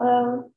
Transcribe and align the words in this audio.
Hello. 0.00 0.50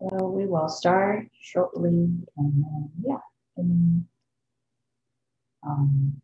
So 0.00 0.28
we 0.28 0.46
will 0.46 0.68
start 0.68 1.28
shortly 1.38 2.08
and 2.36 2.64
then, 2.64 2.90
yeah. 3.04 3.18
And, 3.58 4.06
um, 5.62 6.20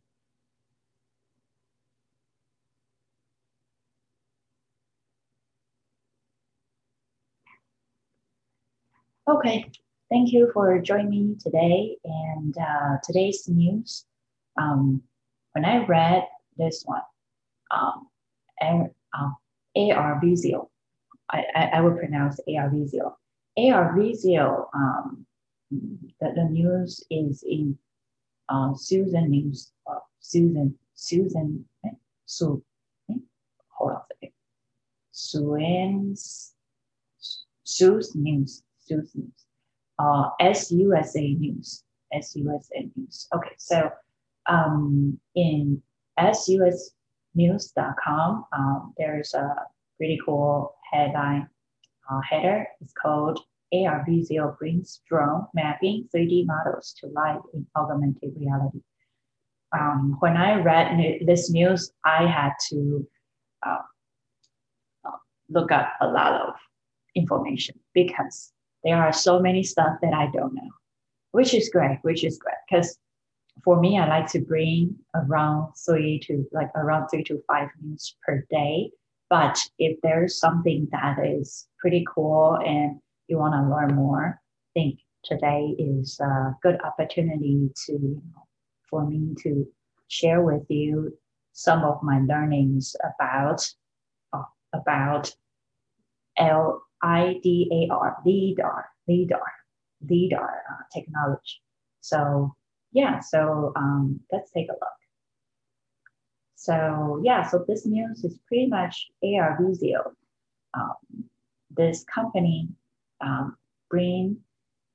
okay, 9.29 9.71
thank 10.09 10.33
you 10.33 10.51
for 10.55 10.79
joining 10.81 11.11
me 11.11 11.37
today. 11.39 11.97
And 12.05 12.57
uh, 12.57 12.97
today's 13.05 13.49
news, 13.49 14.07
um, 14.61 15.03
when 15.53 15.65
I 15.65 15.85
read 15.87 16.25
this 16.57 16.83
one, 16.87 17.03
um, 17.71 18.09
and, 18.61 18.91
um, 19.19 19.37
I, 21.33 21.45
I, 21.55 21.65
I 21.75 21.81
would 21.81 21.99
pronounce 21.99 22.41
AR 22.49 22.71
Visio 22.71 23.17
AR 23.59 23.97
Visio, 23.97 24.69
um, 24.75 25.27
the, 25.71 26.33
the 26.35 26.49
news 26.51 27.03
is 27.11 27.43
in 27.47 27.77
uh, 28.49 28.75
Susan 28.75 29.31
News, 29.31 29.73
uh, 29.89 29.99
Susan, 30.21 30.75
Susan, 30.95 31.65
eh, 31.85 31.91
Su, 32.27 32.63
eh, 33.11 33.15
hold 33.69 33.93
on 33.93 33.97
a 33.97 34.15
second. 34.15 34.33
Suen's, 35.13 36.55
Sue's 37.65 38.15
News, 38.15 38.63
Sue's 38.81 39.11
News, 39.15 39.47
uh, 39.99 40.31
SUSA 40.41 41.39
News, 41.39 41.85
SUSA 42.13 42.91
News. 42.97 43.29
Okay, 43.35 43.55
so 43.59 43.91
um, 44.47 45.19
in 45.35 45.83
susnews.com, 46.19 46.93
um, 48.53 48.95
there's 48.99 49.35
a 49.35 49.55
pretty 49.97 50.19
cool 50.25 50.75
headline 50.91 51.49
uh, 52.11 52.21
header. 52.29 52.67
It's 52.81 52.93
called 52.93 53.41
AR 53.73 54.05
Visio 54.09 54.57
brings 54.59 55.01
drone 55.09 55.47
mapping 55.55 56.09
3D 56.15 56.47
models 56.47 56.95
to 57.01 57.07
life 57.09 57.41
in 57.55 57.67
augmented 57.77 58.33
reality. 58.37 58.81
Um, 59.73 60.17
when 60.19 60.37
I 60.37 60.61
read 60.61 61.21
this 61.25 61.51
news, 61.51 61.93
I 62.05 62.27
had 62.27 62.53
to 62.71 63.07
uh, 63.65 63.79
look 65.49 65.71
up 65.71 65.93
a 66.01 66.09
lot 66.09 66.41
of 66.41 66.55
information 67.15 67.79
because 67.95 68.53
there 68.83 68.97
are 68.97 69.13
so 69.13 69.39
many 69.39 69.63
stuff 69.63 69.99
that 70.03 70.15
I 70.15 70.27
don't 70.33 70.55
know, 70.55 70.71
which 71.33 71.55
is 71.55 71.69
great, 71.69 71.99
which 72.03 72.25
is 72.25 72.39
great. 72.39 72.57
Because 72.69 72.99
for 73.65 73.81
me, 73.81 73.99
I 73.99 74.09
like 74.09 74.27
to 74.33 74.41
bring 74.41 74.97
around 75.15 75.73
three 75.75 76.21
to 76.27 76.47
like 76.53 76.71
around 76.75 77.09
three 77.09 77.25
to 77.25 77.43
five 77.49 77.69
news 77.83 78.17
per 78.25 78.47
day 78.51 78.91
but 79.31 79.57
if 79.79 79.97
there's 80.03 80.39
something 80.39 80.89
that 80.91 81.17
is 81.25 81.69
pretty 81.79 82.05
cool 82.13 82.59
and 82.67 83.01
you 83.29 83.39
want 83.39 83.55
to 83.55 83.71
learn 83.71 83.95
more, 83.95 84.41
I 84.43 84.81
think 84.81 84.99
today 85.25 85.77
is 85.79 86.19
a 86.21 86.57
good 86.63 86.79
opportunity 86.85 87.71
to 87.87 88.21
for 88.91 89.07
me 89.07 89.35
to 89.45 89.65
share 90.09 90.43
with 90.43 90.65
you 90.69 91.17
some 91.53 91.85
of 91.85 92.03
my 92.03 92.21
learnings 92.29 92.97
about 93.05 93.65
uh, 94.33 94.43
about 94.75 95.33
L 96.37 96.83
I 97.01 97.39
D 97.41 97.89
A 97.89 97.95
R 97.95 98.17
LIDAR 98.27 98.89
LIDAR 99.07 99.53
LIDAR 100.09 100.63
uh, 100.71 100.83
technology. 100.93 101.63
So 102.01 102.57
yeah, 102.93 103.21
so 103.21 103.73
um, 103.77 104.21
let's 104.33 104.51
take 104.51 104.69
a 104.69 104.73
look. 104.73 105.01
So 106.57 107.21
yeah, 107.25 107.47
so 107.47 107.65
this 107.67 107.87
news 107.87 108.25
is 108.25 108.39
pretty 108.47 108.67
much 108.67 109.09
AR 109.23 109.59
Visio. 109.61 110.13
Um, 110.75 111.25
this 111.71 112.05
company 112.05 112.69
um, 113.21 113.57
bring 113.89 114.37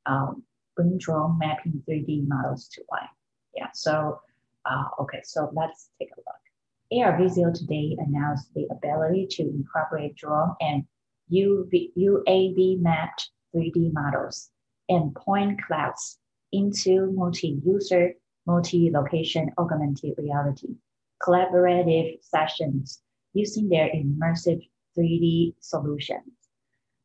um, 0.06 0.44
bring 0.76 0.98
drone 0.98 1.40
mapping 1.40 1.82
3D 1.90 2.28
models 2.28 2.68
to 2.74 2.84
life. 2.92 3.10
Yeah. 3.56 3.70
So 3.74 4.20
uh, 4.66 4.86
okay, 5.02 5.22
so 5.24 5.50
let's 5.54 5.90
take 6.00 6.10
a 6.12 6.20
look. 6.20 7.04
AR 7.04 7.18
Visio 7.18 7.52
today 7.52 7.96
announced 8.00 8.54
the 8.54 8.68
ability 8.72 9.28
to 9.32 9.44
incorporate 9.44 10.16
drone 10.16 10.56
and 10.60 10.84
UV, 11.32 11.92
UAV 11.98 12.80
mapped 12.82 13.32
3D 13.56 13.92
models 13.94 14.52
and 14.90 15.16
point 15.16 15.60
clouds 15.66 16.20
into 16.52 17.12
multi-user, 17.12 18.14
multi-location 18.46 19.52
augmented 19.58 20.14
reality 20.18 20.76
collaborative 21.22 22.18
sessions 22.22 23.02
using 23.34 23.70
their 23.70 23.90
immersive 23.90 24.62
3D 24.98 25.54
solutions. 25.60 26.32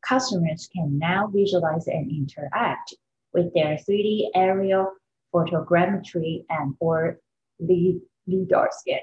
Customers 0.05 0.69
can 0.73 0.97
now 0.97 1.27
visualize 1.27 1.87
and 1.87 2.09
interact 2.09 2.93
with 3.33 3.53
their 3.53 3.77
3D 3.77 4.29
aerial 4.35 4.91
photogrammetry 5.33 6.43
and 6.49 6.75
or 6.79 7.19
LIDAR 7.59 8.69
scan, 8.71 8.99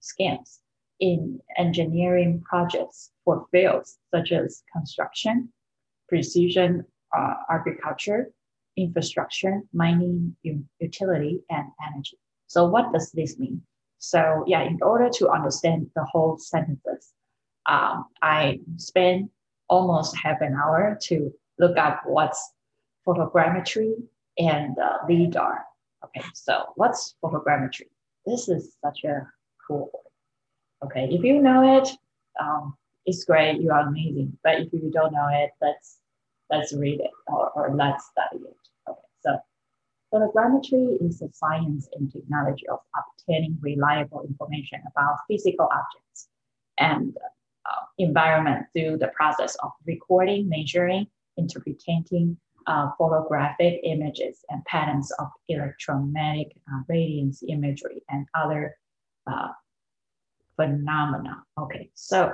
scans 0.00 0.60
in 0.98 1.40
engineering 1.56 2.42
projects 2.44 3.10
for 3.24 3.46
fields 3.50 3.98
such 4.14 4.32
as 4.32 4.62
construction, 4.72 5.50
precision 6.08 6.84
uh, 7.16 7.34
agriculture, 7.48 8.30
infrastructure, 8.76 9.60
mining, 9.72 10.36
utility, 10.78 11.40
and 11.50 11.66
energy. 11.86 12.18
So 12.46 12.64
what 12.66 12.92
does 12.92 13.10
this 13.12 13.38
mean? 13.38 13.62
So 13.98 14.44
yeah, 14.46 14.62
in 14.62 14.78
order 14.82 15.10
to 15.14 15.28
understand 15.28 15.90
the 15.94 16.04
whole 16.04 16.38
sentences, 16.38 17.12
um, 17.66 18.06
I 18.22 18.60
spent 18.76 19.30
almost 19.68 20.16
half 20.16 20.40
an 20.40 20.54
hour 20.54 20.98
to 21.02 21.32
look 21.58 21.76
up 21.76 22.02
what's 22.06 22.52
photogrammetry 23.06 23.94
and 24.38 24.76
uh, 24.78 24.98
LIDAR. 25.08 25.64
Okay, 26.04 26.24
so 26.34 26.72
what's 26.76 27.14
photogrammetry? 27.22 27.88
This 28.26 28.48
is 28.48 28.76
such 28.82 29.04
a 29.04 29.26
cool 29.66 29.90
word. 29.92 30.86
Okay, 30.90 31.08
if 31.10 31.22
you 31.22 31.42
know 31.42 31.78
it, 31.78 31.88
um, 32.40 32.74
it's 33.06 33.24
great. 33.24 33.60
You 33.60 33.70
are 33.70 33.88
amazing. 33.88 34.36
But 34.42 34.60
if 34.60 34.72
you 34.72 34.90
don't 34.90 35.12
know 35.12 35.28
it, 35.30 35.50
let's 35.60 35.98
let's 36.50 36.72
read 36.72 37.00
it 37.00 37.10
or, 37.26 37.50
or 37.50 37.74
let's 37.74 38.06
study 38.06 38.42
it. 38.44 38.56
So 39.20 39.38
Photogrammetry 40.12 41.00
is 41.00 41.20
the 41.20 41.30
science 41.32 41.88
and 41.94 42.10
technology 42.10 42.66
of 42.68 42.80
obtaining 42.96 43.56
reliable 43.60 44.22
information 44.22 44.80
about 44.90 45.18
physical 45.28 45.68
objects 45.72 46.28
and 46.78 47.16
uh, 47.66 47.84
environment 47.98 48.66
through 48.74 48.98
the 48.98 49.08
process 49.08 49.54
of 49.62 49.70
recording, 49.86 50.48
measuring, 50.48 51.06
interpreting 51.36 52.36
uh, 52.66 52.90
photographic 52.98 53.80
images 53.84 54.44
and 54.48 54.64
patterns 54.64 55.12
of 55.18 55.28
electromagnetic 55.48 56.56
uh, 56.72 56.80
radiance 56.88 57.42
imagery 57.48 58.02
and 58.08 58.26
other 58.34 58.76
uh, 59.30 59.48
phenomena. 60.56 61.42
Okay, 61.58 61.90
so 61.94 62.32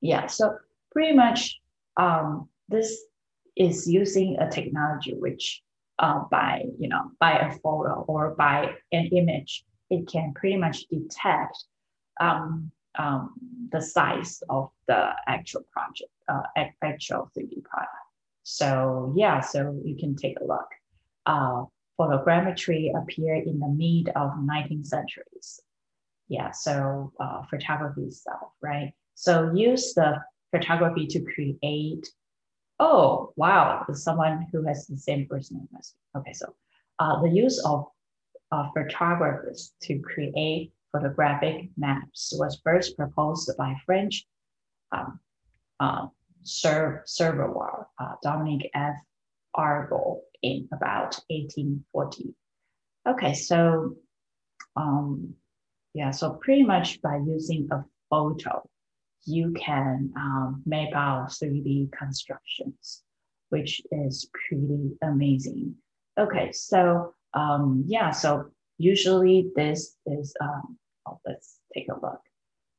yeah, 0.00 0.26
so 0.26 0.56
pretty 0.92 1.14
much 1.14 1.60
um, 1.96 2.48
this 2.68 3.02
is 3.60 3.86
using 3.86 4.38
a 4.38 4.50
technology 4.50 5.14
which 5.14 5.62
uh, 5.98 6.20
by 6.30 6.64
you 6.78 6.88
know 6.88 7.10
by 7.20 7.32
a 7.32 7.52
photo 7.58 8.04
or 8.08 8.34
by 8.34 8.74
an 8.90 9.06
image, 9.12 9.64
it 9.90 10.08
can 10.08 10.32
pretty 10.34 10.56
much 10.56 10.86
detect 10.88 11.56
um, 12.20 12.72
um, 12.98 13.34
the 13.70 13.80
size 13.80 14.42
of 14.48 14.70
the 14.88 15.10
actual 15.28 15.62
project, 15.70 16.10
uh, 16.28 16.42
actual 16.82 17.30
3D 17.36 17.62
product. 17.62 17.92
So 18.42 19.12
yeah, 19.14 19.40
so 19.40 19.78
you 19.84 19.94
can 19.94 20.16
take 20.16 20.40
a 20.40 20.44
look. 20.44 20.68
Uh, 21.26 21.64
photogrammetry 21.98 22.90
appeared 22.96 23.46
in 23.46 23.60
the 23.60 23.68
mid 23.68 24.08
of 24.16 24.30
19th 24.32 24.86
centuries. 24.86 25.60
Yeah, 26.28 26.50
so 26.52 27.12
uh, 27.20 27.42
photography 27.50 28.04
itself, 28.04 28.52
right? 28.62 28.92
So 29.16 29.52
use 29.54 29.92
the 29.92 30.16
photography 30.50 31.06
to 31.08 31.20
create 31.20 32.08
oh, 32.80 33.32
wow, 33.36 33.84
someone 33.92 34.46
who 34.50 34.64
has 34.66 34.86
the 34.86 34.96
same 34.96 35.28
as 35.36 35.52
me. 35.52 35.60
Okay, 36.16 36.32
so 36.32 36.54
uh, 36.98 37.20
the 37.22 37.28
use 37.28 37.62
of 37.64 37.86
uh, 38.50 38.68
photographers 38.74 39.72
to 39.82 40.00
create 40.00 40.72
photographic 40.90 41.68
maps 41.76 42.32
was 42.36 42.60
first 42.64 42.96
proposed 42.96 43.52
by 43.56 43.76
French 43.86 44.26
um, 44.90 45.20
uh, 45.78 46.06
uh, 48.00 48.14
Dominique 48.22 48.70
F. 48.74 48.96
Arago 49.56 50.20
in 50.42 50.68
about 50.72 51.20
1840. 51.28 52.34
Okay, 53.08 53.34
so 53.34 53.96
um, 54.76 55.34
yeah, 55.94 56.10
so 56.10 56.34
pretty 56.34 56.62
much 56.62 57.00
by 57.02 57.16
using 57.16 57.68
a 57.72 57.84
photo, 58.08 58.68
you 59.24 59.52
can 59.52 60.12
um, 60.16 60.62
map 60.66 60.92
out 60.94 61.28
3D 61.30 61.92
constructions, 61.92 63.02
which 63.50 63.82
is 63.92 64.28
pretty 64.48 64.92
amazing. 65.02 65.74
Okay, 66.18 66.52
so 66.52 67.14
um, 67.34 67.84
yeah, 67.86 68.10
so 68.10 68.50
usually 68.78 69.50
this 69.54 69.96
is, 70.06 70.34
um, 70.40 70.78
oh, 71.06 71.20
let's 71.26 71.58
take 71.74 71.88
a 71.88 72.00
look. 72.00 72.20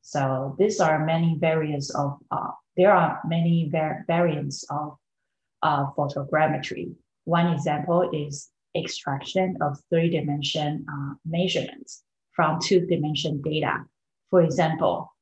So 0.02 0.56
these 0.58 0.80
are 0.80 1.06
many 1.06 1.38
variants 1.40 1.94
of, 1.94 2.18
uh, 2.32 2.52
there 2.76 2.94
are 2.94 3.22
many 3.26 3.70
var 3.72 4.04
variants 4.08 4.66
of 4.70 4.98
uh, 5.62 5.92
photogrammetry. 5.98 6.94
One 7.26 7.48
example 7.48 8.10
is 8.12 8.50
extraction 8.76 9.58
of 9.62 9.78
three-dimension 9.90 10.86
uh, 10.92 11.14
measurements 11.26 12.04
from 12.32 12.60
two-dimension 12.60 13.42
data. 13.42 13.86
For 14.30 14.42
example, 14.42 15.14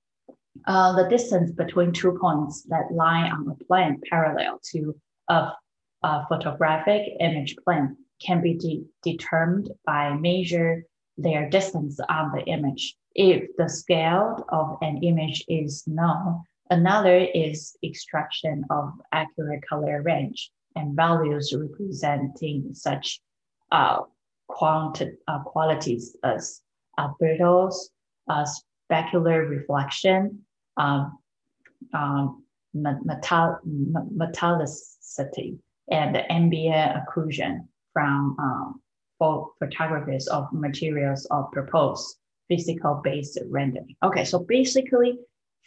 uh, 0.67 0.95
the 0.95 1.09
distance 1.09 1.51
between 1.51 1.91
two 1.91 2.17
points 2.19 2.63
that 2.63 2.91
lie 2.91 3.29
on 3.29 3.47
a 3.49 3.63
plane 3.65 4.01
parallel 4.09 4.59
to 4.71 4.95
a, 5.29 5.51
a 6.03 6.25
photographic 6.27 7.03
image 7.19 7.55
plane 7.63 7.95
can 8.21 8.41
be 8.41 8.53
de 8.55 8.83
determined 9.01 9.69
by 9.85 10.13
measure 10.13 10.83
their 11.17 11.49
distance 11.49 11.99
on 12.09 12.31
the 12.33 12.43
image. 12.45 12.95
If 13.15 13.55
the 13.57 13.69
scale 13.69 14.45
of 14.49 14.77
an 14.81 15.03
image 15.03 15.43
is 15.47 15.83
known, 15.87 16.43
another 16.69 17.17
is 17.33 17.75
extraction 17.83 18.63
of 18.69 18.93
accurate 19.11 19.63
color 19.67 20.01
range 20.01 20.51
and 20.75 20.95
values 20.95 21.53
representing 21.53 22.73
such 22.73 23.19
uh, 23.71 23.99
quanti- 24.47 25.17
uh, 25.27 25.39
qualities 25.43 26.15
as 26.23 26.61
uh, 26.97 27.09
specular 28.89 29.49
reflection, 29.49 30.39
um, 30.77 31.17
um, 31.93 32.43
metal- 32.73 33.59
metallicity, 34.15 35.57
and 35.91 36.15
the 36.15 36.31
ambient 36.31 36.97
occlusion 36.97 37.67
from 37.93 38.35
um, 38.39 38.81
photographers 39.59 40.27
of 40.27 40.47
materials 40.53 41.25
of 41.31 41.51
proposed 41.51 42.17
physical 42.47 43.01
based 43.03 43.39
rendering. 43.49 43.95
Okay, 44.03 44.25
so 44.25 44.39
basically 44.39 45.17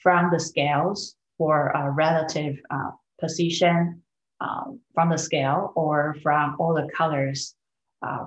from 0.02 0.30
the 0.32 0.40
scales 0.40 1.16
for 1.38 1.72
relative 1.94 2.56
uh, 2.70 2.90
position 3.20 4.02
um, 4.40 4.80
from 4.94 5.10
the 5.10 5.18
scale 5.18 5.72
or 5.76 6.16
from 6.22 6.56
all 6.58 6.74
the 6.74 6.88
colors 6.94 7.54
uh, 8.02 8.26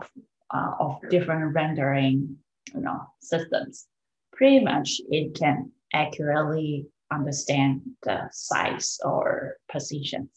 uh, 0.53 0.71
of 0.79 0.97
different 1.09 1.53
rendering 1.53 2.37
you 2.73 2.81
know, 2.81 3.01
systems. 3.19 3.87
Pretty 4.35 4.63
much 4.63 5.01
it 5.09 5.33
can 5.35 5.71
accurately 5.93 6.87
understand 7.11 7.81
the 8.03 8.27
size 8.31 8.99
or 9.03 9.57
positions 9.71 10.29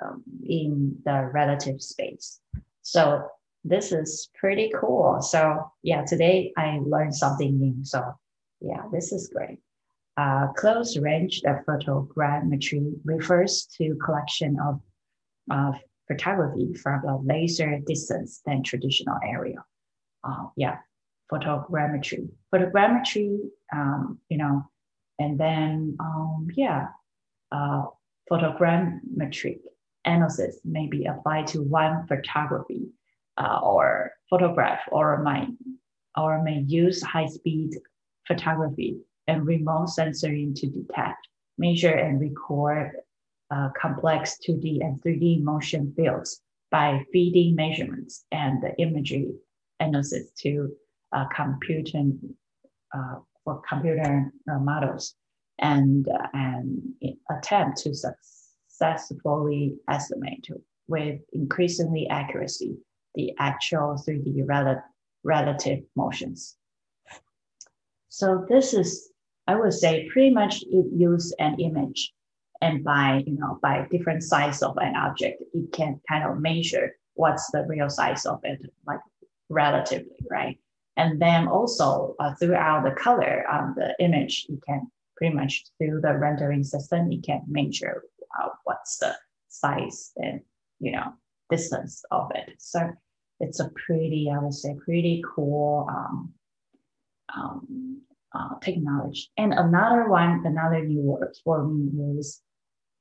um, 0.00 0.22
in 0.44 0.98
the 1.04 1.30
relative 1.32 1.80
space. 1.80 2.40
So 2.82 3.26
this 3.64 3.92
is 3.92 4.30
pretty 4.38 4.72
cool. 4.78 5.20
So 5.22 5.70
yeah, 5.82 6.04
today 6.04 6.52
I 6.56 6.80
learned 6.84 7.14
something 7.14 7.58
new. 7.58 7.84
So 7.84 8.02
yeah, 8.60 8.82
this 8.92 9.12
is 9.12 9.28
great. 9.34 9.58
Uh, 10.16 10.48
close 10.56 10.96
range 10.96 11.42
photogrammetry 11.44 12.92
refers 13.04 13.66
to 13.76 13.98
collection 14.04 14.56
of, 14.60 14.80
of 15.50 15.74
photography 16.08 16.72
from 16.74 17.04
a 17.04 17.18
laser 17.18 17.78
distance 17.86 18.40
than 18.46 18.62
traditional 18.62 19.18
area. 19.26 19.64
Uh, 20.24 20.46
yeah, 20.56 20.78
photogrammetry. 21.30 22.28
Photogrammetry, 22.52 23.38
um, 23.72 24.18
you 24.28 24.38
know, 24.38 24.62
and 25.18 25.38
then 25.38 25.96
um, 26.00 26.48
yeah, 26.54 26.88
uh, 27.52 27.84
photogrammetric 28.30 29.60
analysis 30.04 30.58
may 30.64 30.86
be 30.86 31.06
applied 31.06 31.46
to 31.48 31.62
one 31.62 32.06
photography 32.06 32.88
uh, 33.36 33.60
or 33.62 34.12
photograph 34.30 34.80
or 34.90 35.22
may, 35.22 35.48
or 36.16 36.42
may 36.42 36.60
use 36.66 37.02
high-speed 37.02 37.76
photography 38.26 38.98
and 39.26 39.46
remote 39.46 39.88
sensing 39.88 40.54
to 40.54 40.66
detect, 40.66 41.28
measure, 41.58 41.94
and 41.94 42.20
record 42.20 42.92
uh, 43.50 43.68
complex 43.80 44.38
2D 44.46 44.80
and 44.80 45.00
3D 45.02 45.42
motion 45.42 45.92
fields 45.96 46.40
by 46.70 47.04
feeding 47.12 47.54
measurements 47.54 48.24
and 48.32 48.62
the 48.62 48.74
imagery 48.80 49.32
analysis 49.80 50.30
to 50.38 50.72
uh, 51.12 51.24
computing 51.34 52.18
uh, 52.94 53.16
for 53.44 53.62
computer 53.68 54.32
uh, 54.50 54.58
models 54.58 55.14
and, 55.58 56.08
uh, 56.08 56.26
and 56.32 56.82
attempt 57.30 57.78
to 57.78 57.94
successfully 57.94 59.76
estimate 59.88 60.46
with 60.88 61.20
increasingly 61.32 62.08
accuracy 62.08 62.76
the 63.14 63.32
actual 63.38 63.96
3D 64.06 64.42
rel- 64.46 64.82
relative 65.24 65.80
motions. 65.96 66.56
So 68.08 68.46
this 68.48 68.74
is, 68.74 69.10
I 69.46 69.56
would 69.56 69.72
say, 69.72 70.08
pretty 70.12 70.30
much 70.30 70.62
it 70.62 70.86
use 70.92 71.34
an 71.38 71.58
image 71.58 72.12
and 72.62 72.82
by 72.82 73.22
you 73.26 73.38
know 73.38 73.58
by 73.62 73.86
different 73.90 74.22
size 74.22 74.62
of 74.62 74.76
an 74.78 74.96
object 74.96 75.42
it 75.52 75.72
can 75.72 76.00
kind 76.08 76.24
of 76.24 76.38
measure 76.38 76.96
what's 77.14 77.50
the 77.50 77.64
real 77.68 77.90
size 77.90 78.24
of 78.26 78.40
it 78.44 78.60
like 78.86 79.00
relatively 79.48 80.16
right 80.30 80.58
and 80.96 81.20
then 81.20 81.48
also 81.48 82.14
uh, 82.18 82.34
throughout 82.34 82.84
the 82.84 82.90
color 82.92 83.44
on 83.50 83.74
the 83.76 83.94
image 84.00 84.46
you 84.48 84.60
can 84.66 84.90
pretty 85.16 85.34
much 85.34 85.64
through 85.78 86.00
the 86.00 86.16
rendering 86.16 86.64
system 86.64 87.10
you 87.10 87.20
can 87.20 87.42
measure 87.48 88.02
uh, 88.40 88.48
what's 88.64 88.98
the 88.98 89.14
size 89.48 90.12
and 90.16 90.40
you 90.80 90.92
know 90.92 91.12
distance 91.50 92.02
of 92.10 92.30
it 92.34 92.54
so 92.58 92.90
it's 93.40 93.60
a 93.60 93.70
pretty 93.86 94.30
i 94.32 94.38
would 94.38 94.52
say 94.52 94.74
pretty 94.84 95.22
cool 95.34 95.86
um, 95.88 96.32
um, 97.34 98.00
uh, 98.34 98.58
technology 98.60 99.30
and 99.36 99.54
another 99.54 100.08
one 100.08 100.42
another 100.44 100.84
new 100.84 101.00
word 101.00 101.34
for 101.44 101.66
me 101.66 102.18
is 102.18 102.42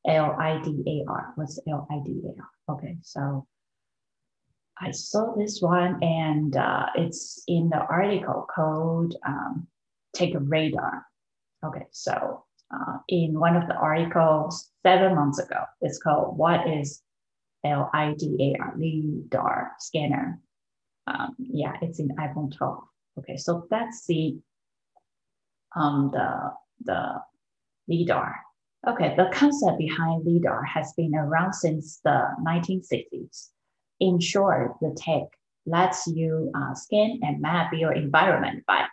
L-I-D-A-R. 0.08 1.34
What's 1.36 1.60
L-I-D-A-R? 1.68 2.76
Okay, 2.76 2.98
so 3.02 3.48
I 4.80 4.92
saw 4.92 5.34
this 5.36 5.62
one 5.62 6.04
and 6.04 6.56
uh, 6.56 6.88
it's 6.96 7.44
in 7.48 7.70
the 7.70 7.80
article 7.80 8.46
called 8.54 9.16
um, 9.26 9.68
TechRadar. 10.16 11.02
Okay, 11.66 11.86
so 11.92 12.44
uh, 12.74 12.98
in 13.08 13.40
one 13.40 13.56
of 13.56 13.68
the 13.68 13.76
articles 13.76 14.72
seven 14.84 15.16
months 15.16 15.40
ago, 15.40 15.64
it's 15.82 16.02
called 16.02 16.38
What 16.38 16.68
is 16.68 17.02
LIDAR, 17.64 18.74
LIDAR 18.78 19.72
scanner? 19.80 20.40
Um, 21.08 21.36
yeah, 21.40 21.74
it's 21.82 22.00
in 22.00 22.10
iPhone 22.20 22.56
12. 22.56 22.84
Okay, 23.20 23.38
so 23.38 23.68
that's 23.70 24.06
the 24.08 24.38
um, 25.76 26.10
the 26.12 26.52
the 26.84 27.22
LIDAR 27.88 28.36
Okay, 28.88 29.16
the 29.18 29.32
concept 29.34 29.80
behind 29.80 30.24
LIDAR 30.26 30.64
has 30.64 30.94
been 30.94 31.16
around 31.16 31.54
since 31.54 32.00
the 32.04 32.28
1960s. 32.46 33.50
In 34.00 34.20
short, 34.20 34.76
the 34.82 34.94
tech 34.98 35.24
lets 35.66 36.08
you 36.08 36.52
uh, 36.54 36.74
scan 36.76 37.20
and 37.24 37.42
map 37.42 37.74
your 37.74 37.94
environment 37.94 38.64
by 38.68 38.86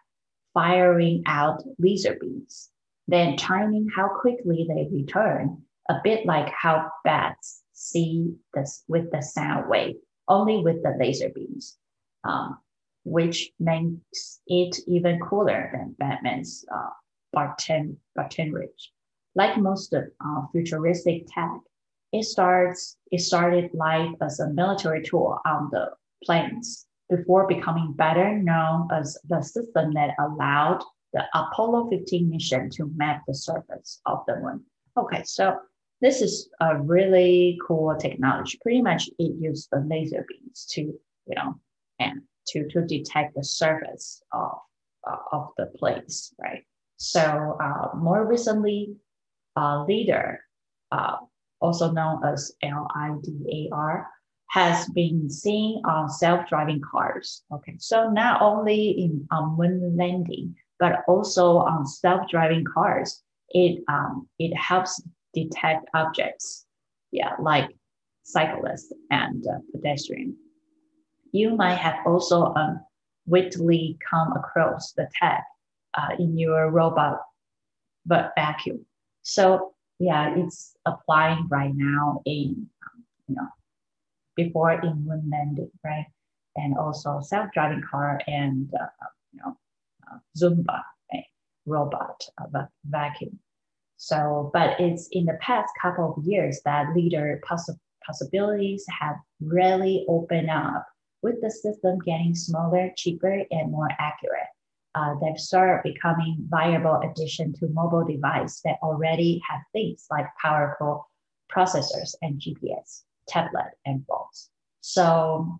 firing 0.55 1.23
out 1.27 1.63
laser 1.79 2.17
beams, 2.21 2.71
then 3.09 3.37
timing 3.37 3.89
how 3.95 4.09
quickly 4.09 4.67
they 4.69 4.89
return, 4.93 5.63
a 5.89 5.95
bit 6.05 6.25
like 6.27 6.49
how 6.49 6.91
bats 7.05 7.63
see 7.73 8.35
this 8.55 8.85
with 8.89 9.11
the 9.11 9.21
sound 9.21 9.69
wave, 9.69 9.97
only 10.29 10.63
with 10.63 10.83
the 10.83 10.95
laser 10.99 11.31
beams, 11.31 11.79
um, 12.25 12.59
which 13.05 13.51
makes 13.59 14.41
it 14.47 14.79
even 14.87 15.19
cooler 15.21 15.71
than 15.73 15.97
Batman's 15.99 16.65
uh, 16.73 16.91
Barton, 17.33 17.99
Barton 18.15 18.53
Ridge. 18.53 18.93
Like 19.35 19.57
most 19.57 19.93
of 19.95 20.05
uh, 20.25 20.43
futuristic 20.53 21.27
tech, 21.27 21.59
it 22.13 22.25
starts 22.25 22.97
it 23.11 23.21
started 23.21 23.71
life 23.75 24.15
as 24.21 24.41
a 24.41 24.51
military 24.51 25.03
tool 25.03 25.39
on 25.47 25.69
the 25.73 25.91
planes 26.25 26.87
before 27.09 27.47
becoming 27.47 27.93
better 27.93 28.39
known 28.39 28.89
as 28.93 29.19
the 29.29 29.41
system 29.43 29.93
that 29.93 30.15
allowed 30.19 30.83
the 31.13 31.25
Apollo 31.35 31.91
15 31.91 32.31
mission 32.31 32.71
to 32.71 32.91
map 32.97 33.23
the 33.27 33.35
surface 33.35 34.01
of 34.07 34.21
the 34.27 34.37
moon. 34.37 34.65
Okay, 34.97 35.23
so 35.25 35.59
this 36.01 36.23
is 36.23 36.49
a 36.61 36.79
really 36.79 37.59
cool 37.67 37.95
technology. 37.97 38.59
Pretty 38.63 38.81
much 38.83 39.09
it 39.19 39.35
used 39.39 39.69
the 39.71 39.81
laser 39.81 40.25
beams 40.29 40.67
to, 40.73 40.81
you 40.81 41.35
know, 41.37 41.55
and 41.99 42.23
to, 42.49 42.67
to 42.69 42.87
detect 42.87 43.35
the 43.35 43.45
surface 43.45 44.23
of, 44.33 44.53
uh, 45.07 45.17
of 45.33 45.51
the 45.59 45.67
place, 45.67 46.35
right? 46.41 46.65
So 46.97 47.59
uh, 47.61 47.97
more 47.97 48.27
recently, 48.27 48.97
uh, 49.57 49.85
LIDAR, 49.87 50.41
uh, 50.91 51.17
also 51.63 51.93
known 51.93 52.25
as 52.25 52.53
LIDAR, 52.63 54.07
has 54.51 54.87
been 54.91 55.31
seen 55.31 55.81
on 55.87 56.11
self-driving 56.11 56.83
cars. 56.91 57.43
Okay, 57.51 57.77
so 57.79 58.11
not 58.11 58.43
only 58.43 58.91
in 58.91 59.27
on 59.31 59.57
moon 59.57 59.97
landing, 59.97 60.55
but 60.79 61.05
also 61.09 61.57
on 61.57 61.87
self-driving 61.87 62.65
cars, 62.65 63.23
it 63.51 63.83
um, 63.89 64.29
it 64.39 64.55
helps 64.55 65.03
detect 65.33 65.89
objects, 65.95 66.67
yeah, 67.13 67.33
like 67.39 67.71
cyclists 68.25 68.93
and 69.11 69.47
uh, 69.47 69.59
pedestrian. 69.73 70.37
You 71.33 71.57
might 71.57 71.77
have 71.77 72.07
also 72.07 72.53
um, 72.55 72.81
weekly 73.27 73.97
come 74.09 74.33
across 74.37 74.93
the 74.93 75.09
tag 75.19 75.41
uh, 75.95 76.15
in 76.19 76.37
your 76.37 76.71
robot 76.71 77.21
vacuum. 78.07 78.85
So 79.23 79.72
yeah, 80.03 80.35
it's 80.37 80.77
applying 80.85 81.47
right 81.49 81.73
now 81.75 82.23
in 82.27 82.67
um, 82.85 83.05
you 83.29 83.37
know 83.37 83.49
before 84.35 84.73
in 84.73 85.05
moon 85.07 85.31
landing, 85.31 85.71
right? 85.85 86.07
And 86.57 86.77
also 86.77 87.21
self-driving 87.21 87.85
car 87.89 88.21
and 88.27 88.69
uh, 88.75 89.07
you 89.33 89.41
know 89.41 89.57
uh, 90.11 90.19
Roomba 90.41 90.83
right? 91.13 91.25
robot 91.67 92.21
uh, 92.39 92.65
vacuum. 92.85 93.39
So, 93.97 94.51
but 94.53 94.81
it's 94.81 95.07
in 95.13 95.27
the 95.27 95.39
past 95.41 95.73
couple 95.81 96.15
of 96.17 96.25
years 96.25 96.61
that 96.65 96.89
LIDAR 96.97 97.41
possi- 97.49 97.79
possibilities 98.05 98.85
have 99.01 99.15
really 99.41 100.05
opened 100.09 100.51
up 100.51 100.85
with 101.23 101.41
the 101.41 101.51
system 101.51 102.01
getting 102.05 102.35
smaller, 102.35 102.91
cheaper, 102.97 103.45
and 103.53 103.71
more 103.71 103.91
accurate. 104.01 104.51
Uh, 104.95 105.15
they've 105.21 105.39
started 105.39 105.83
becoming 105.83 106.37
viable 106.49 107.01
addition 107.01 107.53
to 107.55 107.69
mobile 107.69 108.05
device 108.05 108.61
that 108.65 108.77
already 108.83 109.41
have 109.49 109.61
things 109.73 110.07
like 110.11 110.27
powerful 110.41 111.09
processors 111.55 112.15
and 112.21 112.41
GPS, 112.41 113.03
tablet, 113.27 113.73
and 113.87 114.05
phones. 114.07 114.51
So, 114.81 115.59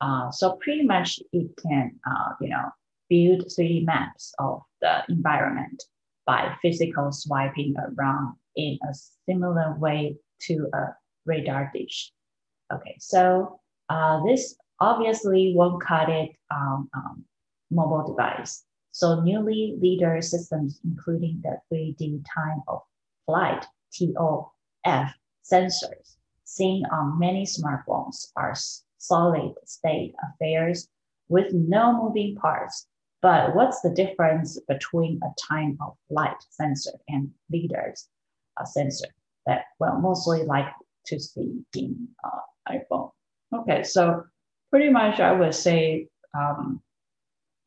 uh, 0.00 0.30
so 0.30 0.58
pretty 0.60 0.82
much 0.82 1.20
it 1.32 1.48
can, 1.56 1.98
uh, 2.06 2.34
you 2.40 2.48
know, 2.48 2.70
build 3.08 3.46
3D 3.46 3.84
maps 3.84 4.34
of 4.38 4.62
the 4.80 5.02
environment 5.08 5.82
by 6.26 6.54
physical 6.60 7.12
swiping 7.12 7.74
around 7.78 8.34
in 8.56 8.78
a 8.90 8.94
similar 9.26 9.76
way 9.78 10.16
to 10.40 10.68
a 10.74 10.88
radar 11.24 11.70
dish. 11.72 12.12
Okay, 12.72 12.96
so 12.98 13.60
uh, 13.88 14.22
this 14.24 14.56
obviously 14.80 15.54
won't 15.56 15.82
cut 15.82 16.08
it 16.08 16.30
on 16.50 16.88
um, 16.94 17.24
mobile 17.70 18.06
device. 18.06 18.64
So 18.96 19.20
newly 19.20 19.76
LIDAR 19.78 20.22
systems, 20.22 20.80
including 20.82 21.42
the 21.42 21.60
3D 21.70 22.24
time 22.34 22.62
of 22.66 22.80
flight, 23.26 23.66
TOF 23.92 24.48
sensors, 25.44 26.16
seen 26.44 26.86
on 26.86 27.18
many 27.18 27.44
smartphones 27.44 28.32
are 28.36 28.54
solid 28.96 29.52
state 29.66 30.14
affairs 30.24 30.88
with 31.28 31.52
no 31.52 31.92
moving 31.92 32.36
parts. 32.36 32.86
But 33.20 33.54
what's 33.54 33.82
the 33.82 33.90
difference 33.90 34.58
between 34.66 35.20
a 35.22 35.34
time 35.46 35.76
of 35.82 35.98
flight 36.08 36.42
sensor 36.48 36.98
and 37.06 37.30
leaders 37.50 38.08
a 38.58 38.64
sensor 38.64 39.08
that 39.44 39.66
well 39.78 40.00
mostly 40.00 40.44
like 40.44 40.72
to 41.08 41.20
see 41.20 41.62
in 41.74 42.08
uh, 42.24 42.72
iPhone? 42.72 43.10
Okay, 43.52 43.82
so 43.82 44.24
pretty 44.70 44.88
much 44.88 45.20
I 45.20 45.32
would 45.32 45.54
say 45.54 46.08
um, 46.32 46.80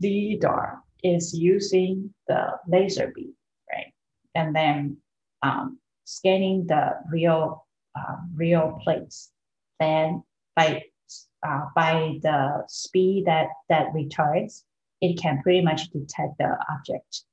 LIDAR 0.02 0.82
is 1.04 1.34
using 1.34 2.14
the 2.28 2.52
laser 2.68 3.12
beam, 3.16 3.34
right? 3.72 3.94
And 4.36 4.56
then 4.56 4.98
um, 5.42 5.80
scanning 6.06 6.68
the 6.68 6.92
real 7.12 7.66
uh, 7.96 8.18
real 8.36 8.80
place. 8.84 9.32
Then 9.80 10.24
by 10.56 10.84
uh, 11.46 11.66
by 11.76 12.20
the 12.22 12.64
speed 12.68 13.26
that 13.26 13.48
that 13.70 13.94
returns, 13.94 14.66
it 15.02 15.20
can 15.20 15.42
pretty 15.42 15.62
much 15.62 15.90
detect 15.90 16.38
the 16.38 16.58
object 16.70 17.24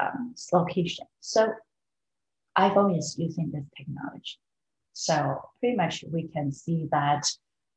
um, 0.00 0.34
location. 0.52 1.06
So 1.20 1.52
iPhone 2.58 2.98
is 2.98 3.16
using 3.18 3.50
this 3.52 3.64
technology. 3.76 4.38
So 4.92 5.40
pretty 5.60 5.76
much 5.76 6.04
we 6.10 6.28
can 6.28 6.50
see 6.52 6.88
that 6.90 7.26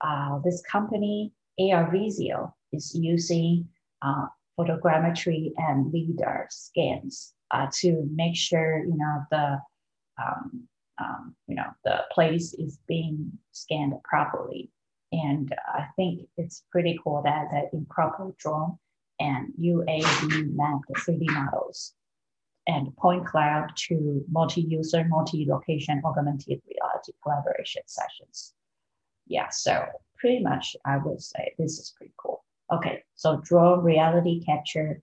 uh, 0.01 0.39
this 0.43 0.61
company, 0.61 1.33
ARVisio, 1.59 2.53
is 2.71 2.95
using 2.95 3.67
uh, 4.01 4.27
photogrammetry 4.59 5.51
and 5.57 5.91
LIDAR 5.93 6.47
scans 6.49 7.33
uh, 7.51 7.67
to 7.73 8.07
make 8.13 8.35
sure, 8.35 8.83
you 8.83 8.97
know, 8.97 9.23
the, 9.31 9.59
um, 10.21 10.67
um, 11.01 11.35
you 11.47 11.55
know, 11.55 11.71
the 11.85 12.01
place 12.11 12.53
is 12.53 12.79
being 12.87 13.31
scanned 13.51 13.93
properly. 14.03 14.69
And 15.11 15.53
I 15.73 15.87
think 15.95 16.27
it's 16.37 16.63
pretty 16.71 16.99
cool 17.03 17.21
that 17.23 17.47
that 17.51 17.73
incorporate 17.73 18.37
drone 18.37 18.77
and 19.19 19.53
UAV 19.59 20.53
mapped 20.55 20.89
3D 20.97 21.25
models 21.27 21.93
and 22.67 22.95
point 22.97 23.25
cloud 23.25 23.71
to 23.75 24.23
multi-user, 24.29 25.05
multi-location 25.07 26.01
augmented 26.05 26.61
reality 26.67 27.13
collaboration 27.23 27.81
sessions. 27.87 28.53
Yeah, 29.25 29.49
so 29.49 29.85
pretty 30.17 30.43
much 30.43 30.75
I 30.85 30.97
would 30.97 31.21
say 31.21 31.53
this 31.57 31.79
is 31.79 31.93
pretty 31.97 32.13
cool. 32.17 32.38
Okay, 32.71 33.03
so 33.15 33.41
drone 33.43 33.83
reality 33.83 34.43
capture 34.45 35.01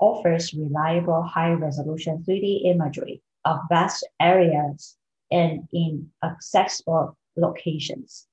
offers 0.00 0.52
reliable 0.52 1.22
high 1.22 1.52
resolution 1.52 2.24
3D 2.28 2.66
imagery 2.66 3.22
of 3.44 3.60
vast 3.68 4.06
areas 4.20 4.96
and 5.30 5.68
in 5.72 6.08
accessible 6.24 7.16
locations. 7.36 8.26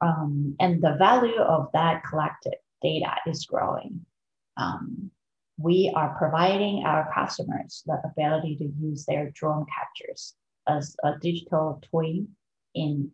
Um, 0.00 0.56
and 0.60 0.82
the 0.82 0.96
value 0.98 1.40
of 1.40 1.68
that 1.72 2.04
collected 2.04 2.54
data 2.82 3.16
is 3.26 3.46
growing. 3.46 4.04
Um, 4.56 5.10
we 5.58 5.92
are 5.94 6.16
providing 6.18 6.84
our 6.84 7.10
customers 7.12 7.82
the 7.86 8.00
ability 8.04 8.56
to 8.56 8.72
use 8.78 9.04
their 9.04 9.30
drone 9.30 9.66
captures 9.66 10.34
as 10.68 10.96
a 11.04 11.12
digital 11.20 11.80
twin 11.90 12.28
in 12.74 13.10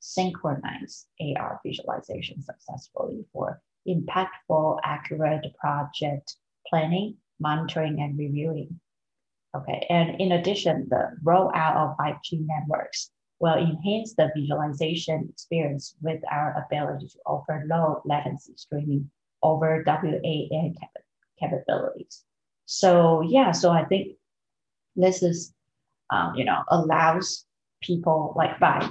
synchronized 0.00 1.06
AR 1.20 1.60
visualization 1.64 2.42
successfully 2.42 3.24
for 3.32 3.60
impactful, 3.88 4.78
accurate 4.84 5.46
project 5.58 6.36
planning, 6.68 7.16
monitoring, 7.40 8.00
and 8.00 8.18
reviewing. 8.18 8.80
Okay, 9.56 9.86
and 9.88 10.20
in 10.20 10.32
addition, 10.32 10.88
the 10.90 11.10
rollout 11.24 11.76
of 11.76 11.96
5G 11.96 12.44
networks 12.46 13.10
will 13.38 13.54
enhance 13.54 14.14
the 14.14 14.30
visualization 14.36 15.28
experience 15.30 15.94
with 16.02 16.20
our 16.30 16.64
ability 16.66 17.08
to 17.08 17.18
offer 17.26 17.64
low 17.68 18.00
latency 18.04 18.52
streaming 18.56 19.10
over 19.42 19.84
WAN 19.86 20.74
capabilities. 21.38 22.24
So 22.66 23.20
yeah, 23.20 23.52
so 23.52 23.70
I 23.70 23.84
think 23.84 24.16
this 24.96 25.22
is, 25.22 25.52
um, 26.10 26.34
you 26.34 26.44
know, 26.44 26.62
allows 26.68 27.44
people 27.82 28.32
like 28.36 28.58
by 28.58 28.88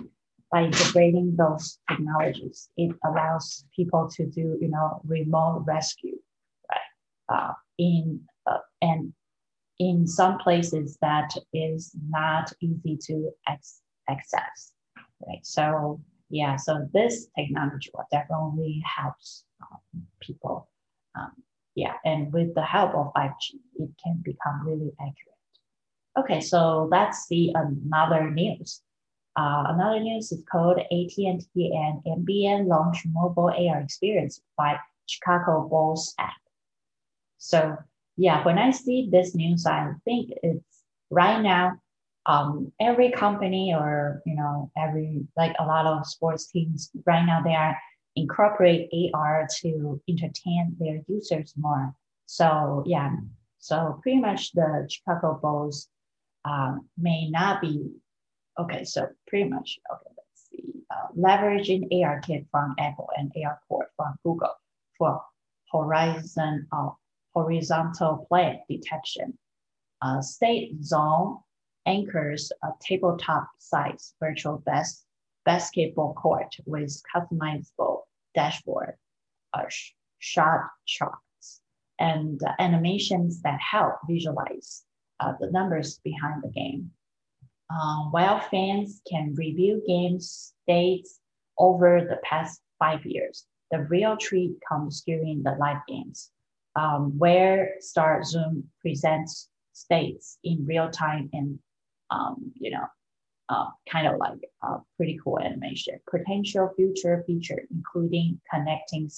by 0.53 0.63
integrating 0.63 1.35
those 1.35 1.79
technologies, 1.89 2.69
it 2.77 2.95
allows 3.05 3.65
people 3.75 4.07
to 4.15 4.27
do, 4.27 4.57
you 4.61 4.69
know, 4.69 5.01
remote 5.03 5.63
rescue, 5.67 6.17
right? 6.71 7.35
Uh, 7.35 7.53
in 7.79 8.21
uh, 8.45 8.59
and 8.81 9.13
in 9.79 10.05
some 10.05 10.37
places 10.37 10.97
that 11.01 11.35
is 11.53 11.91
not 12.09 12.53
easy 12.61 12.97
to 13.07 13.31
ex- 13.49 13.81
access, 14.07 14.73
right? 15.27 15.43
So 15.43 15.99
yeah, 16.29 16.55
so 16.55 16.87
this 16.93 17.27
technology 17.37 17.89
definitely 18.11 18.83
helps 18.85 19.45
um, 19.61 20.03
people 20.21 20.69
um, 21.15 21.31
yeah, 21.75 21.93
and 22.05 22.31
with 22.31 22.53
the 22.53 22.61
help 22.61 22.93
of 22.93 23.13
5G, 23.13 23.55
it 23.79 23.89
can 24.03 24.21
become 24.23 24.65
really 24.65 24.91
accurate. 24.99 25.33
Okay, 26.17 26.41
so 26.41 26.87
let's 26.91 27.23
see 27.23 27.51
another 27.55 28.29
news. 28.29 28.81
Uh, 29.35 29.63
another 29.67 29.99
news 29.99 30.31
is 30.31 30.43
called 30.51 30.77
AT&T 30.79 31.47
and 31.55 32.03
NBA 32.05 32.67
launch 32.67 33.03
mobile 33.11 33.49
AR 33.49 33.79
experience 33.79 34.41
by 34.57 34.77
Chicago 35.07 35.67
Bulls 35.67 36.13
app. 36.19 36.33
So 37.39 37.77
yeah, 38.15 38.43
when 38.45 38.59
I 38.59 38.71
see 38.71 39.09
this 39.11 39.33
news, 39.33 39.65
I 39.65 39.93
think 40.05 40.31
it's 40.43 40.83
right 41.09 41.41
now, 41.41 41.79
um, 42.25 42.71
every 42.79 43.11
company 43.11 43.73
or, 43.73 44.21
you 44.25 44.35
know, 44.35 44.71
every, 44.77 45.25
like 45.35 45.55
a 45.59 45.65
lot 45.65 45.85
of 45.85 46.05
sports 46.05 46.47
teams 46.47 46.91
right 47.05 47.25
now, 47.25 47.41
they 47.43 47.55
are 47.55 47.77
incorporate 48.15 48.89
AR 49.13 49.47
to 49.61 50.01
entertain 50.07 50.75
their 50.79 51.01
users 51.07 51.53
more. 51.57 51.93
So 52.27 52.83
yeah, 52.85 53.15
so 53.59 53.99
pretty 54.01 54.19
much 54.19 54.51
the 54.53 54.87
Chicago 54.89 55.39
Bulls 55.41 55.89
um, 56.45 56.87
may 56.97 57.29
not 57.29 57.61
be 57.61 57.89
okay. 58.59 58.83
So 58.83 59.07
pretty 59.27 59.49
much 59.49 59.79
okay. 59.91 60.09
Let's 60.17 60.49
see. 60.49 60.73
Uh, 60.91 61.07
leveraging 61.17 61.89
ARKit 61.91 62.45
from 62.51 62.75
Apple 62.79 63.09
and 63.17 63.31
ARCore 63.35 63.85
from 63.95 64.15
Google 64.23 64.55
for 64.97 65.21
horizon 65.71 66.67
uh, 66.71 66.89
horizontal 67.33 68.25
plane 68.29 68.59
detection. 68.69 69.37
Uh, 70.01 70.21
state 70.21 70.83
zone 70.83 71.37
anchors 71.85 72.51
a 72.63 72.67
tabletop 72.81 73.49
size 73.57 74.13
virtual 74.19 74.57
best 74.65 75.05
basketball 75.45 76.13
court 76.13 76.55
with 76.65 77.01
customizable 77.13 78.01
dashboard, 78.33 78.95
uh, 79.53 79.63
shot 80.19 80.61
charts, 80.85 81.61
and 81.99 82.41
uh, 82.43 82.51
animations 82.59 83.41
that 83.41 83.59
help 83.59 83.95
visualize 84.07 84.83
uh, 85.19 85.33
the 85.39 85.51
numbers 85.51 85.99
behind 86.03 86.41
the 86.43 86.49
game. 86.49 86.91
Um, 87.69 88.11
while 88.11 88.39
fans 88.39 89.01
can 89.09 89.33
review 89.35 89.81
game 89.87 90.19
states 90.19 91.19
over 91.57 92.05
the 92.07 92.17
past 92.23 92.61
five 92.79 93.05
years, 93.05 93.45
the 93.71 93.79
real 93.83 94.17
treat 94.17 94.51
comes 94.67 95.01
during 95.01 95.41
the 95.43 95.55
live 95.59 95.81
games 95.87 96.31
um, 96.75 97.17
where 97.17 97.75
Star 97.79 98.23
Zoom 98.23 98.65
presents 98.81 99.49
states 99.73 100.37
in 100.43 100.65
real 100.65 100.89
time 100.89 101.29
and 101.33 101.59
um, 102.11 102.51
you 102.55 102.71
know 102.71 102.85
uh, 103.49 103.65
kind 103.91 104.07
of 104.07 104.17
like 104.17 104.39
a 104.63 104.77
pretty 104.97 105.19
cool 105.23 105.39
animation. 105.39 105.99
Potential 106.09 106.71
future 106.75 107.23
feature 107.25 107.61
including 107.71 108.39
connecting 108.51 109.09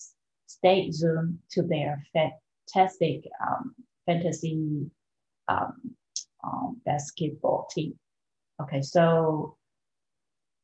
state 0.47 0.93
Zoom 0.93 1.39
to 1.51 1.63
their 1.63 2.03
fantastic 2.13 3.23
um, 3.45 3.75
fantasy 4.05 4.89
um, 5.47 5.95
um, 6.43 6.81
basketball 6.85 7.67
team. 7.71 7.97
Okay, 8.61 8.81
so 8.81 9.57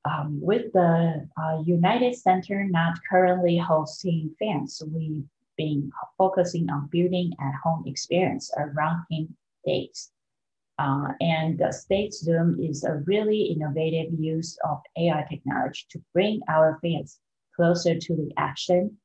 um, 0.05 0.39
with 0.41 0.71
the 0.73 1.27
uh, 1.37 1.61
United 1.65 2.15
Center 2.15 2.63
not 2.69 2.97
currently 3.09 3.57
hosting 3.57 4.33
fans, 4.39 4.81
we've 4.93 5.23
been 5.57 5.91
focusing 6.17 6.69
on 6.69 6.87
building 6.91 7.33
at 7.39 7.53
home 7.63 7.83
experience 7.85 8.51
around 8.57 9.03
game 9.09 9.35
days. 9.65 10.11
Uh, 10.79 11.09
and 11.19 11.59
the 11.59 11.71
State 11.71 12.13
Zoom 12.13 12.59
is 12.59 12.83
a 12.83 13.03
really 13.05 13.41
innovative 13.43 14.11
use 14.17 14.57
of 14.63 14.81
AI 14.97 15.23
technology 15.29 15.85
to 15.91 16.01
bring 16.13 16.41
our 16.49 16.79
fans 16.81 17.19
closer 17.55 17.99
to 17.99 18.15
the 18.15 18.31
action 18.37 18.97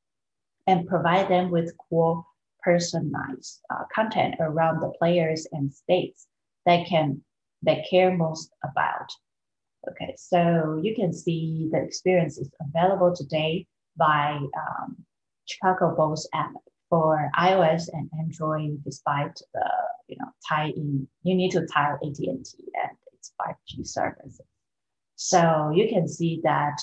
and 0.66 0.86
provide 0.88 1.28
them 1.28 1.50
with 1.50 1.76
cool 1.90 2.26
personalized 2.62 3.60
uh, 3.70 3.84
content 3.94 4.36
around 4.40 4.80
the 4.80 4.92
players 4.98 5.46
and 5.52 5.72
states 5.72 6.26
that 6.64 6.86
can 6.86 7.20
that 7.66 7.88
care 7.90 8.16
most 8.16 8.50
about. 8.64 9.08
Okay, 9.90 10.14
so 10.16 10.80
you 10.82 10.94
can 10.94 11.12
see 11.12 11.68
the 11.70 11.80
experience 11.80 12.38
is 12.38 12.50
available 12.60 13.14
today 13.14 13.66
by 13.96 14.32
um, 14.32 14.96
Chicago 15.44 15.94
Bulls 15.94 16.28
app 16.34 16.52
for 16.88 17.30
iOS 17.38 17.88
and 17.92 18.10
Android, 18.18 18.82
despite 18.84 19.36
the 19.54 19.68
you 20.08 20.16
know 20.18 20.28
tie 20.48 20.72
in. 20.76 21.06
You 21.22 21.34
need 21.34 21.50
to 21.52 21.66
tie 21.66 21.92
AT 21.92 22.18
and 22.18 22.46
its 23.12 23.32
5G 23.40 23.86
services. 23.86 24.40
So 25.16 25.72
you 25.74 25.88
can 25.88 26.08
see 26.08 26.40
that 26.44 26.76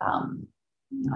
um, 0.00 0.46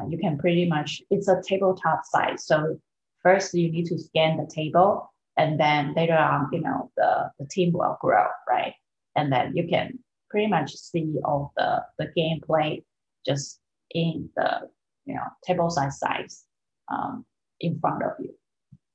you 0.08 0.18
can 0.18 0.38
pretty 0.38 0.68
much 0.68 1.02
it's 1.10 1.28
a 1.28 1.42
tabletop 1.42 2.02
site. 2.04 2.40
So 2.40 2.80
first 3.22 3.54
you 3.54 3.70
need 3.70 3.86
to 3.86 3.98
scan 3.98 4.36
the 4.36 4.46
table, 4.46 5.12
and 5.36 5.58
then 5.58 5.94
later 5.94 6.16
on, 6.16 6.48
you 6.52 6.60
know 6.60 6.90
the 6.96 7.30
the 7.38 7.46
team 7.46 7.72
will 7.72 7.98
grow, 8.00 8.26
right? 8.48 8.74
And 9.16 9.32
then 9.32 9.56
you 9.56 9.66
can 9.68 9.98
pretty 10.30 10.46
much 10.46 10.74
see 10.74 11.16
all 11.24 11.52
the 11.56 11.82
the 11.98 12.08
gameplay 12.16 12.82
just 13.24 13.60
in 13.90 14.28
the 14.36 14.68
you 15.04 15.14
know 15.14 15.26
table 15.44 15.70
size 15.70 15.98
size 15.98 16.44
um, 16.92 17.24
in 17.60 17.78
front 17.80 18.02
of 18.02 18.12
you. 18.18 18.34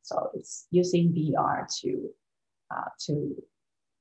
So 0.04 0.30
it's 0.34 0.68
using 0.72 1.14
VR 1.14 1.66
to 1.82 2.10
uh, 2.72 2.90
to 3.08 3.36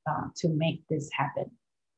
uh, 0.09 0.27
to 0.37 0.49
make 0.49 0.83
this 0.89 1.09
happen. 1.13 1.51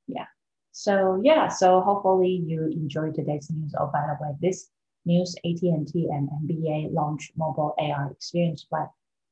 Yeah. 0.07 0.26
So 0.73 1.21
yeah. 1.23 1.49
So 1.49 1.81
hopefully 1.81 2.43
you 2.47 2.67
enjoyed 2.67 3.14
today's 3.14 3.50
news. 3.50 3.75
Oh, 3.79 3.91
by 3.93 4.07
the 4.07 4.17
way, 4.21 4.35
this 4.41 4.71
news 5.05 5.35
AT&T 5.45 6.09
and 6.11 6.29
NBA 6.45 6.93
launch 6.93 7.33
mobile 7.37 7.75
AR 7.79 8.11
experience 8.11 8.67
by 8.71 8.87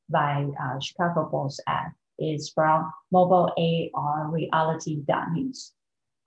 by 0.09 0.45
uh, 0.61 0.79
Chicago 0.79 1.29
Bulls 1.29 1.59
app 1.67 1.93
is 2.21 2.49
from 2.49 2.91
mobile 3.11 3.51
AR 3.57 4.29
reality 4.29 5.03
news. 5.33 5.73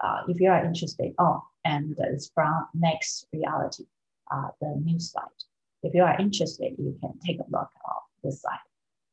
Uh, 0.00 0.22
if 0.28 0.40
you 0.40 0.50
are 0.50 0.64
interested, 0.64 1.14
oh, 1.18 1.42
and 1.64 1.94
it's 1.98 2.30
from 2.34 2.66
Next 2.74 3.26
Reality, 3.32 3.84
uh, 4.30 4.48
the 4.60 4.76
news 4.84 5.12
site. 5.12 5.44
If 5.82 5.94
you 5.94 6.02
are 6.02 6.18
interested, 6.18 6.74
you 6.78 6.96
can 7.00 7.18
take 7.24 7.38
a 7.38 7.44
look 7.50 7.70
at 7.86 8.02
this 8.22 8.42
site. 8.42 8.58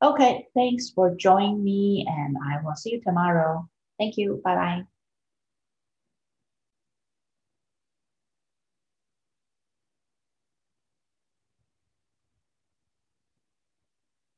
Okay, 0.04 0.48
thanks 0.56 0.90
for 0.90 1.16
joining 1.16 1.64
me, 1.64 2.06
and 2.10 2.36
I 2.38 2.62
will 2.64 2.76
see 2.76 2.94
you 2.94 3.02
tomorrow. 3.02 3.70
Thank 4.00 4.18
you. 4.18 4.42
Bye 4.44 4.56
bye. 4.56 4.91